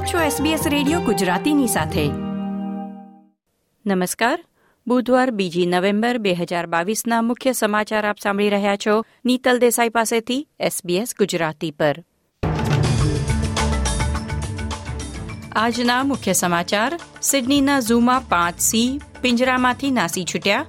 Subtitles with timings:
[0.00, 2.10] આપ છો SBS radio ગુજરાતીની સાથે.
[3.86, 4.44] નમસ્કાર.
[4.86, 9.04] બુધવાર બીજી નવેમ્બર બે હજાર બાવીસના મુખ્ય સમાચાર આપ સાંભળી રહ્યા છો.
[9.24, 12.04] નીતલ દેસાઈ પાસેથી SBS ગુજરાતી પર.
[15.52, 17.00] આજના મુખ્ય સમાચાર.
[17.22, 20.66] સિડનીના ઝૂમાં પાંચ સી, પિંજરામાંથી નાસી છૂટ્યા.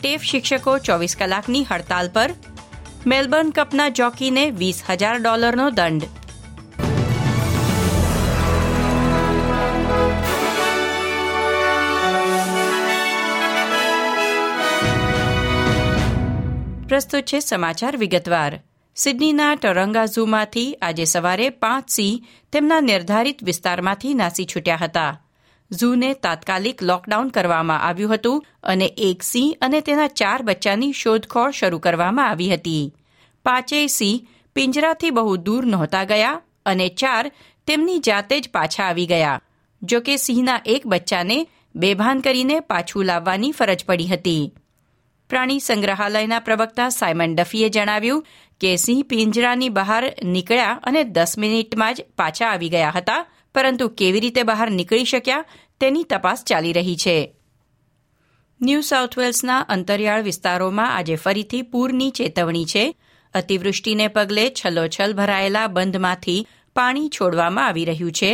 [0.00, 2.30] ટેફ શિક્ષકો ચોવીસ કલાકની હડતાલ પર.
[3.06, 6.02] મેલબર્ન કપના જોકીને વીસ હજાર ડોલરનો દંડ.
[16.92, 18.60] પ્રસ્તુત છે સમાચાર વિગતવાર.
[18.96, 25.20] સિડનીના ટરંગા ઝૂમાંથી આજે સવારે પાંચ સિંહ તેમના નિર્ધારિત વિસ્તારમાંથી નાસી છૂટ્યા હતા.
[25.70, 31.78] ઝૂને તાત્કાલિક લોકડાઉન કરવામાં આવ્યું હતું અને એક સિંહ અને તેના ચાર બચ્ચાની શોધખોળ શરૂ
[31.78, 32.94] કરવામાં આવી હતી.
[33.44, 37.32] પાંચેય સિંહ પિંજરાથી બહુ દૂર નહોતા ગયા અને ચાર
[37.66, 39.42] તેમની જાતે જ પાછા આવી ગયા.
[39.82, 44.52] જો કે સિંહના એક બચ્ચાને બેભાન કરીને પાછું લાવવાની ફરજ પડી હતી.
[45.32, 48.24] પ્રાણી સંગ્રહાલયના પ્રવક્તા સાયમન ડફીએ જણાવ્યું
[48.60, 50.02] કે સિંહ પિંજરાની બહાર
[50.32, 53.22] નીકળ્યા અને દસ મિનિટમાં જ પાછા આવી ગયા હતા,
[53.54, 55.46] પરંતુ કેવી રીતે બહાર નીકળી શક્યા
[55.80, 57.16] તેની તપાસ ચાલી રહી છે.
[58.60, 62.84] ન્યૂ સાઉથ વેલ્સના અંતરિયાળ વિસ્તારોમાં આજે ફરીથી પૂરની ચેતવણી છે.
[63.34, 66.46] અતિવૃષ્ટિને પગલે છલોછલ ભરાયેલા બંધમાંથી
[66.76, 68.32] પાણી છોડવામાં આવી રહ્યું છે,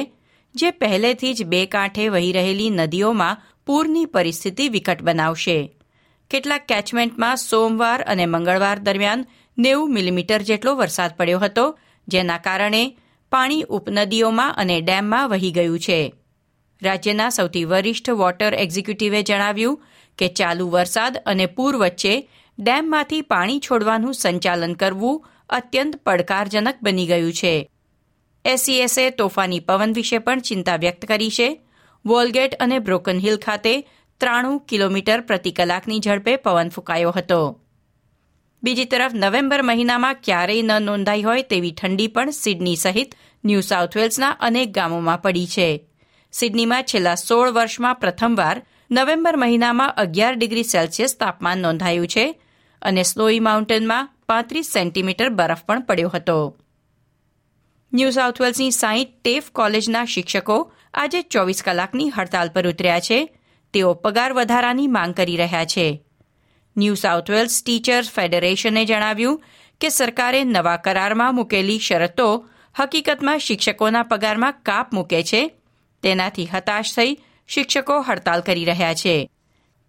[0.55, 5.58] જે પહેલેથી જ બે કાંઠે વહી રહેલી નદીઓમાં પૂરની પરિસ્થિતિ વિકટ બનાવશે.
[6.30, 9.26] કેટલાક કેચમેન્ટમાં સોમવાર અને મંગળવાર દરમિયાન
[9.58, 12.96] નેવું મિલીમીટર જેટલો વરસાદ પડ્યો હતો, જેના કારણે
[13.30, 16.14] પાણી ઉપનદીઓમાં અને ડેમમાં વહી ગયું છે.
[16.82, 19.82] રાજ્યના સૌથી વરિષ્ઠ વોટર એક્ઝિક્યુટિવે જણાવ્યું
[20.18, 27.32] કે ચાલુ વરસાદ અને પૂર વચ્ચે ડેમમાંથી પાણી છોડવાનું સંચાલન કરવું અત્યંત પડકારજનક બની ગયું
[27.32, 27.70] છે.
[28.44, 31.60] એસસીએસએ તોફાની પવન વિશે પણ ચિંતા વ્યક્ત કરી છે.
[32.06, 33.88] વોલગેટ અને બ્રોકન હિલ ખાતે
[34.20, 37.61] ત્રાણું કિલોમીટર પ્રતિ કલાકની ઝડપે પવન ફૂંકાયો હતો.
[38.62, 43.14] બીજી તરફ નવેમ્બર મહિનામાં ક્યારેય ન નોંધાઈ હોય તેવી ઠંડી પણ સિડની સહિત
[43.45, 45.89] ન્યૂ સાઉથ વેલ્સના અનેક ગામોમાં પડી છે.
[46.33, 52.27] સિડનીમાં છેલ્લા સોળ વર્ષમાં પ્રથમવાર નવેમ્બર મહિનામાં અગિયાર ડિગ્રી સેલ્સિયસ તાપમાન નોંધાયું છે
[52.83, 56.39] અને સ્નોઈ માઉન્ટેનમાં પાંત્રીસ સેન્ટીમીટર બરફ પણ પડ્યો હતો.
[57.92, 63.18] ન્યૂ સાઉથ વેલ્સની સાઈઠ ટેફ કોલેજના શિક્ષકો આજે ચોવીસ કલાકની હડતાલ પર ઉતર્યા છે
[63.73, 66.02] તેઓ પગાર વધારાની માંગ કરી રહ્યા છે.
[66.77, 69.42] ન્યૂ સાઉથ વેલ્સ ટીચર્સ ફેડરેશને જણાવ્યું
[69.80, 72.48] કે સરકારે નવા કરારમાં મૂકેલી શરતો
[72.80, 75.51] હકીકતમાં શિક્ષકોના પગારમાં કાપ મૂકે છે.
[76.02, 77.18] તેનાથી હતાશ થઈ
[77.48, 79.30] શિક્ષકો હડતાલ કરી રહ્યા છે.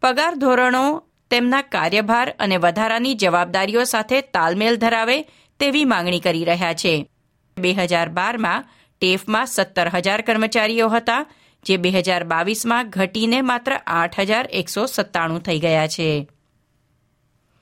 [0.02, 5.22] પગાર ધોરણો તેમના કાર્યભાર અને વધારાની જવાબદારીઓ સાથે તાલમેલ ધરાવે
[5.60, 7.10] તેવી માંગણી કરી રહ્યા છે.
[7.58, 8.66] બે હજાર બારમાં
[9.02, 11.26] ટેફમાં સત્તર હજાર કર્મચારીઓ હતા.
[11.66, 16.28] જે બે હજાર બાવીસમાં ઘટીને માત્ર આઠ હજાર એકસો સત્તાણું થઈ ગયા છે.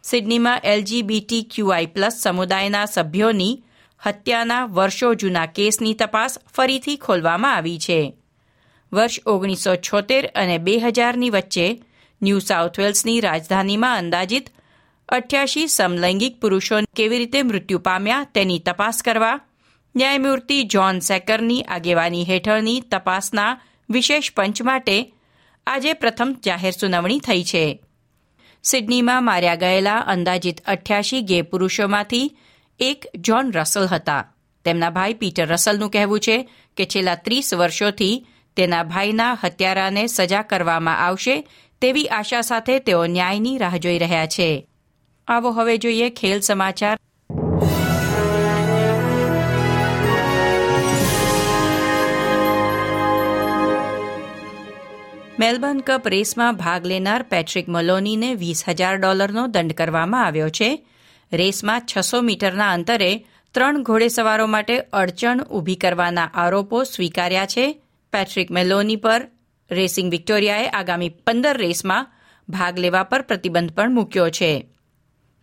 [0.03, 3.63] સિડનીમાં એલજીબીટી ક્યુઆઈ પ્લસ સમુદાયના સભ્યોની
[4.02, 8.00] હત્યાના વર્ષો જૂના કેસની તપાસ ફરીથી ખોલવામાં આવી છે.
[8.91, 11.68] વર્ષ ઓગણીસો છોતેર અને બે હજારની વચ્ચે
[12.22, 14.47] ન્યૂ સાઉથ વેલ્સની રાજધાનીમાં અંદાજિત
[15.09, 19.38] અઠ્યાસી સમલૈંગિક પુરુષો કેવી રીતે મૃત્યુ પામ્યા તેની તપાસ કરવા
[19.96, 23.52] ન્યાયમૂર્તિ જ્હોન સેકરની આગેવાની હેઠળની તપાસના
[23.89, 25.13] વિશેષ પંચ માટે
[25.67, 27.83] આજે પ્રથમ જાહેર સુનાવણી થઈ છે.
[28.63, 32.37] સિડનીમાં માર્યા ગયેલા અંદાજિત અઠ્યાસી ગે પુરુષોમાંથી
[32.79, 34.33] એક જ્હોન રસલ હતા.
[34.65, 40.97] તેમના ભાઈ પીટર રસલનું કહેવું છે કે છેલ્લા ત્રીસ વર્ષોથી તેના ભાઈના હત્યારાને સજા કરવામાં
[40.97, 41.47] આવશે
[41.81, 44.67] તેવી આશા સાથે તેઓ ન્યાયની રાહ જોઈ રહ્યા છે.
[45.27, 46.97] આવો હવે જોઈએ ખેલ સમાચાર
[55.39, 60.87] મેલબર્ન કપ રેસમાં ભાગ લેનાર પેટ્રિક મલોનીને વીસ હજાર ડોલરનો દંડ કરવામાં આવ્યો છે.
[61.33, 67.81] રેસમાં છસો મીટરના અંતરે ત્રણ ઘોડેસવારો માટે અડચણ ઊભી કરવાના આરોપો સ્વીકાર્યા છે.
[68.13, 69.28] પેટ્રિક મેલોની પર
[69.72, 72.07] રેસિંગ વિક્ટોરિયાએ આગામી પંદર રેસમાં
[72.49, 74.69] ભાગ લેવા પર પ્રતિબંધ પણ મૂક્યો છે.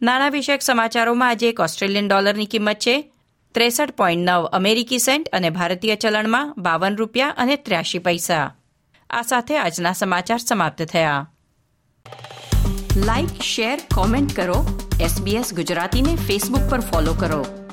[0.03, 3.13] નાણાં વિષયક સમાચારોમાં આજે એક ઓસ્ટ્રેલિયન ડોલરની કિંમત છે.
[3.55, 8.57] ત્રેસઠ પોઈન્ટ નવ અમેરિકી સેન્ટ અને ભારતીય ચલણમાં બાવન રૂપિયા અને ત્ર્યાસી પૈસા.
[9.15, 11.31] આ સાથે આજના સમાચાર સમાપ્ત થયા.
[12.97, 14.89] લાઇક શેર કોમેન્ટ કરો.
[15.01, 17.64] એસબીએસ ગુજરાતીને ફેસબુક પર ફોલો કરો.